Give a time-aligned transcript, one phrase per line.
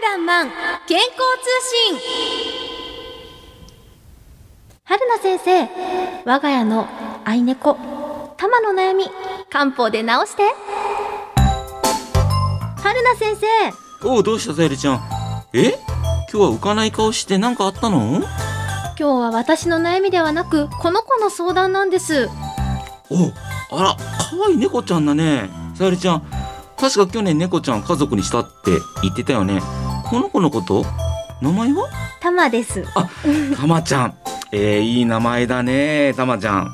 [0.00, 0.50] らんまん
[0.86, 1.48] 健康通
[1.90, 2.00] 信。
[4.84, 5.68] 春菜先生
[6.24, 6.86] 我が家の
[7.24, 7.76] 愛猫
[8.36, 9.04] タマの悩み
[9.50, 10.42] 漢方で治して。
[12.82, 13.36] 春菜先
[14.02, 14.08] 生。
[14.08, 15.00] おうどうしたさゆりちゃん。
[15.54, 15.78] え？
[16.30, 18.16] 今日は浮かない顔して何かあったの？
[18.18, 18.26] 今
[18.96, 22.28] 日は私の悩みではなくこの子の相談なんです。
[23.10, 23.32] お
[23.78, 25.48] あら可愛い猫ちゃんだね。
[25.74, 26.22] さゆりちゃん
[26.78, 28.72] 確か去年猫ちゃん家族にしたって
[29.02, 29.62] 言ってたよね
[30.08, 30.84] この子のこと？
[31.42, 31.88] 名前は？
[32.20, 32.84] タマです。
[32.94, 33.10] あ
[33.56, 34.18] たまちゃん。
[34.52, 36.70] えー、いい名前だねたまちゃん。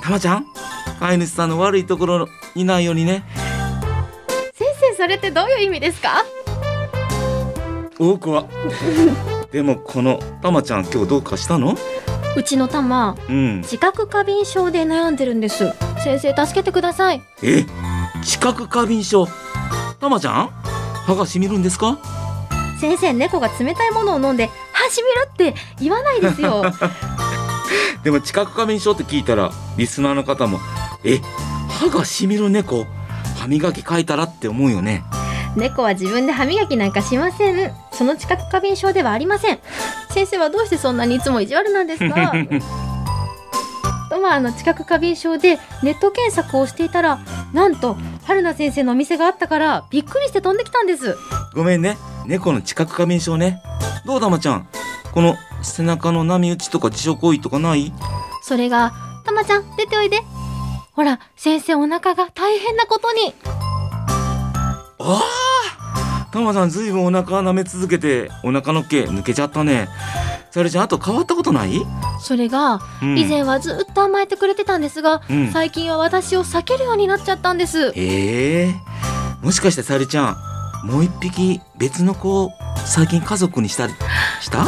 [0.00, 0.46] たまちゃん？
[1.00, 3.24] 飼い主さんの悪いところにないようにね。
[4.54, 6.24] 先生それってどういう意味ですか？
[7.98, 8.46] 多くは
[9.50, 11.76] でもこのたまちゃん今日どうかしたの？
[12.36, 13.60] うちのタマうん。
[13.62, 15.72] 自覚過敏症で悩んでるんです。
[16.04, 17.22] 先生助けてください。
[17.42, 17.66] え
[18.24, 19.26] 知覚過敏症？
[19.98, 20.48] たまちゃん？
[21.06, 21.98] 歯がしみるんですか？
[22.82, 26.64] 先生猫が冷たいものを飲んで歯しみるって言わないですよ。
[28.02, 30.58] でも知覚過敏症って聞いたらリスナーの方も
[31.04, 31.20] え
[31.70, 32.84] 歯がしみる猫
[33.38, 35.04] 歯磨き書いたらって思うよね。
[35.54, 37.72] 猫は自分で歯磨きなんかしません。
[37.92, 39.60] その知覚過敏症ではありません。
[40.10, 42.32] 先生はどうしてそんなにいつも意地悪なんですか？
[44.10, 47.20] トマの知覚過敏症でネット検索をしていたら
[47.54, 51.16] なんと春菜先生のお店があったからびっくりして飛んできたんです。
[51.54, 53.62] ごめんね猫の知覚過敏症ね。
[54.04, 54.68] どうたまちゃん？
[55.12, 57.92] この背中の波打ちとか自傷行為とかない？
[58.42, 58.92] それが
[59.24, 60.20] たまちゃん出ておいで。
[60.92, 63.34] ほら先生お腹が大変なことに。
[64.98, 69.88] ああたまちゃんずいぶんお腹舐め続けてお腹の毛抜けちゃったね。
[70.50, 71.82] さゆりちゃんあと変わったことない、
[72.20, 73.18] それがうん。
[73.18, 75.50] 以前はずっと甘えてくれてたんですが、うん。
[75.50, 77.92] 最近は私を避けるようになっちゃったんです。
[77.96, 78.74] ええ
[79.42, 80.36] もしかしてさゆりちゃん
[80.82, 82.50] もう一匹別の子を
[82.84, 83.94] 最近家族にしたり
[84.40, 84.66] した？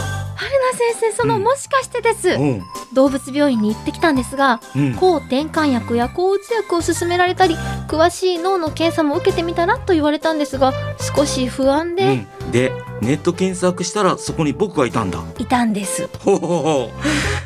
[0.76, 1.44] 先生その、うん。
[1.44, 2.30] もしかしてです。
[2.30, 2.62] うん。
[2.92, 4.94] 動物病院に行ってきたんですがうん。
[4.94, 7.54] 抗転換薬や抗うつ薬を勧められたり
[7.86, 10.72] 詳しい脳の検査も受けてみたらと言われたんですが
[11.16, 12.26] 少し不安で。
[12.40, 15.22] うん、でネット検索したらそこに僕がいたんだ。
[15.38, 16.90] いたんです、ほうほうほ。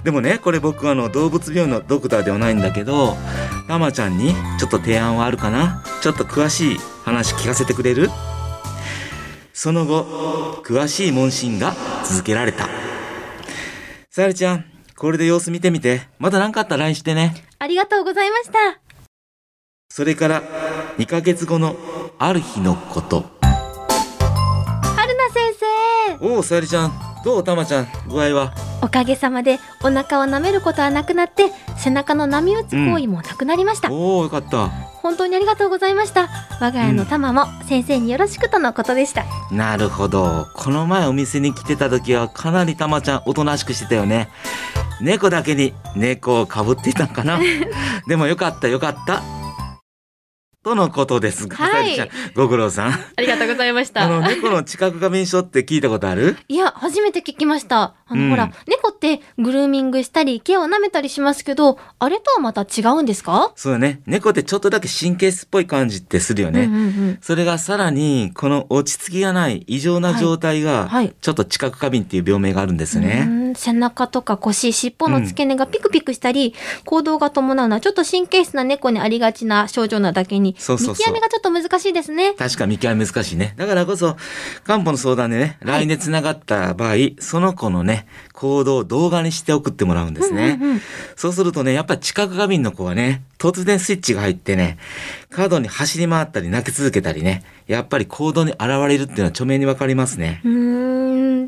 [0.01, 3.17] うでもねこれ僕あの動物病院のドクターではないんだけど
[3.67, 5.83] たまちゃんにちょっと提案はあるかな？
[6.03, 8.09] ちょっと詳しい話聞かせてくれる？
[9.61, 10.05] その後
[10.63, 11.75] 詳しい問診が
[12.05, 12.69] 続けられた。
[14.09, 14.65] さゆりちゃん
[14.97, 16.03] これで様子見てみて。
[16.21, 17.35] また何かあったら LINE してね。
[17.59, 18.81] ありがとうございました。
[19.89, 20.43] それから
[20.99, 21.75] 2ヶ月後の
[22.21, 23.25] ある日のこと。
[23.41, 25.55] 春菜先
[26.21, 26.25] 生。
[26.25, 26.93] おおさゆりちゃん。
[27.25, 27.89] どうたまちゃん。
[28.09, 28.68] 具合は？
[28.83, 36.29] おかげさまでお腹を舐めることはなくなって背中の波打つ行為もなくなりました、おおよかった本当にありがとうございました
[36.61, 40.47] 我が家のタマも先生によろしくとのことでした、なるほど。
[40.55, 44.29] この前お店に来てた時はかなりたまちゃんおとなしくしてたよね。
[45.01, 47.39] 猫だけに猫をかぶっていたんかな。
[48.09, 49.38] でもよかったよかった。
[50.69, 51.97] とのことですが、はい
[52.35, 52.93] ご苦労さん。
[52.93, 56.37] ありがとうございましあの、猫の知覚過敏症って聞いたことある？
[56.47, 57.95] いや、初めて聞きました。
[58.07, 63.51] あの、うんほら、猫ってグルーミングしたり、毛を舐めたりしますけど、あれとはまた違うんですか？
[63.57, 64.03] そうだね。
[64.05, 66.65] 猫ってちょっとだけ神経質っぽい感じってするよね。
[66.65, 67.19] うんうんうん。
[67.23, 73.48] それがさらに、この落ち着きがない異常な状態が、はいはいちょっと知覚過敏っていう病名があるんですね。
[73.49, 76.55] うん背中とか腰、尻尾の付け根がピクピクしたり、
[76.85, 82.35] 行動が伴うのはちょっと神経質な猫にありがちな症状なだけに、そうそう見極めがちょっと難しいですね。
[82.35, 83.55] 確か見極め難しいね。
[83.57, 84.17] だからこそ、
[84.65, 90.59] 漢方の相談でね、はい LINE で繋がった場合、その子のね、行動を動画にして送ってもらうんですね。
[90.61, 90.81] うんうんうん
[91.17, 94.79] そうするとね、やっぱり知覚過敏の子はね、突然スイッチが入ってね、
[95.31, 100.41] 過度に走り回ったり泣き続けたりね、やっぱり行動に現れるっていうのは著名にわかりますね。
[100.45, 100.98] うーん、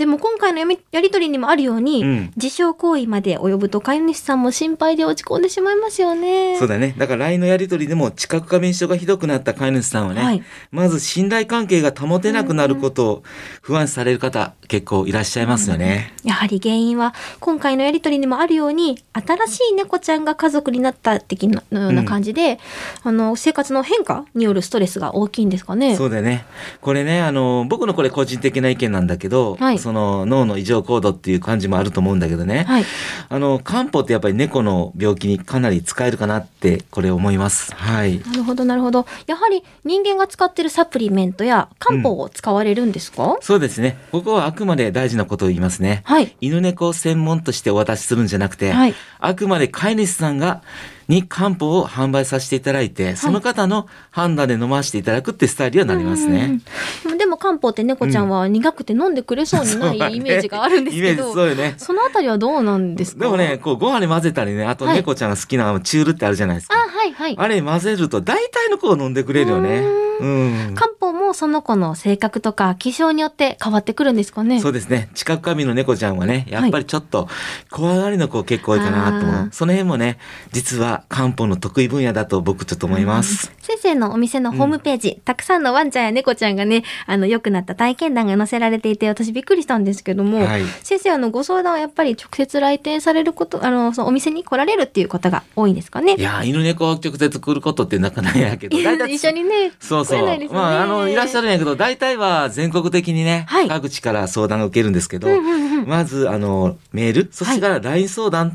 [0.00, 6.56] でも今回のやみやりとりにもあるように、うん自傷行為まで及ぶと飼い主さんも心配で落ち込んでしまいますよね。
[6.59, 6.94] そうだね。
[6.97, 13.22] だから LINE のやりとりでも知覚過敏症がひどくなった飼い主さんはね、はいまず信頼関係が保てなくなることを
[13.60, 16.15] 不安視される方結構いらっしゃいますよね。
[16.24, 22.59] やはり原因は今回のやりとりにもあるように新しい猫ちゃんが家族になった的なのような感じで、
[23.03, 25.97] あの生活の変化によるストレスが大きいんですかね。
[25.97, 26.47] そうだよね。
[26.80, 32.65] これね、あの、僕のこれ個人的な意見なんだけど、はいその脳の異常行動っていう感じもあると思うんだけどね。
[32.65, 32.84] はい。
[33.28, 37.75] あの、漢方ってやっぱり猫の病気にかなり使えるかなって、これ思います。
[37.75, 38.21] はい。
[38.21, 39.07] なるほどなるほど。
[39.27, 43.98] やはり人間が使ってるサプリメントや漢方を使われるんですか、そうですね。
[44.13, 46.03] ここはあくまで大事なことを言いますね。
[46.04, 46.36] はい。
[46.41, 50.63] 犬猫を専門としてお渡しするんじゃなくて、はいあくまで飼い主さんが
[51.10, 56.60] に漢方を販売させていただいて、その方の判断で飲ませていただくってスタイルにはなりますね。
[57.04, 61.74] うんでも漢方って猫ちゃんは苦くて飲んでくれそうにないイメージがあるんですけイメージど、そうよね。
[61.77, 63.24] そのあたりはどうなんですか？
[63.24, 66.80] でもね、こうご飯に混ぜたりね、あとはい猫ちゃんが好きなチュールってあるじゃないですあ、か。
[66.80, 67.36] はいはい。
[67.36, 69.84] あれ混ぜると大体の子を飲んでくれるよね。
[70.21, 70.75] うん。
[70.75, 74.61] 漢方もその子の性格とか気象によって変わってくるんですかね。
[74.61, 75.11] そうですね。
[75.15, 77.28] 近く過敏の猫ちゃんはね、やっぱりちょっと
[77.71, 79.34] 怖がりの子結構多いかなと思う。
[79.34, 79.53] あー。
[79.53, 80.19] その辺もね、
[80.53, 83.53] 実は漢方の得意分野だと僕ちょっと思います。
[83.61, 90.65] 先生のお店のホームページ、たくさんのワンちゃんや猫ちゃんがね、あの、良くなった体験談が載せられていて、私びっくりしたんですけども、はい。
[90.83, 96.15] 先生、あの、ご相談はやっぱり直接来店されること、あの、そのお店に来られるっていう方が多いんですかね。
[96.17, 98.77] いやー、犬猫を直接来ることってなかなかやけど、
[99.07, 100.54] 一緒にね、そうそう。
[100.54, 108.53] まあ、あの、いらっしゃるんやけど、大体は全国的にね、はい各地から相談が受けるんですけど、うんうんうんまず、あの、メール、そしてから LINE 相談っ